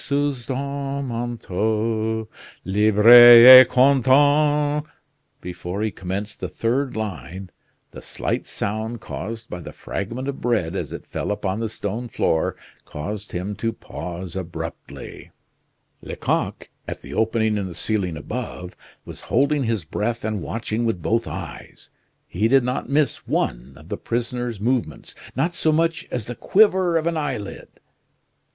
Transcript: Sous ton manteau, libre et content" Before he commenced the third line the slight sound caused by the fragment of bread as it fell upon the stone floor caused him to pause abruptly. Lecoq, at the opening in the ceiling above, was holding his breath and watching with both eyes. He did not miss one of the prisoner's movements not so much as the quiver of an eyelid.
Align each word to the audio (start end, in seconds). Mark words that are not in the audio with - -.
Sous 0.03 0.47
ton 0.47 1.03
manteau, 1.07 2.27
libre 2.65 3.07
et 3.07 3.67
content" 3.69 4.83
Before 5.41 5.83
he 5.83 5.91
commenced 5.91 6.39
the 6.39 6.49
third 6.49 6.95
line 6.95 7.51
the 7.91 8.01
slight 8.01 8.47
sound 8.47 8.99
caused 8.99 9.47
by 9.47 9.59
the 9.59 9.71
fragment 9.71 10.27
of 10.27 10.41
bread 10.41 10.75
as 10.75 10.91
it 10.91 11.05
fell 11.05 11.29
upon 11.29 11.59
the 11.59 11.69
stone 11.69 12.07
floor 12.09 12.55
caused 12.83 13.31
him 13.31 13.53
to 13.57 13.71
pause 13.71 14.35
abruptly. 14.35 15.29
Lecoq, 16.01 16.67
at 16.87 17.03
the 17.03 17.13
opening 17.13 17.55
in 17.57 17.67
the 17.67 17.75
ceiling 17.75 18.17
above, 18.17 18.75
was 19.05 19.21
holding 19.29 19.65
his 19.65 19.83
breath 19.83 20.25
and 20.25 20.41
watching 20.41 20.83
with 20.83 21.03
both 21.03 21.27
eyes. 21.27 21.91
He 22.27 22.47
did 22.47 22.63
not 22.63 22.89
miss 22.89 23.27
one 23.27 23.73
of 23.75 23.89
the 23.89 23.97
prisoner's 23.97 24.59
movements 24.59 25.13
not 25.35 25.53
so 25.53 25.71
much 25.71 26.07
as 26.09 26.25
the 26.25 26.33
quiver 26.33 26.97
of 26.97 27.05
an 27.05 27.17
eyelid. 27.17 27.67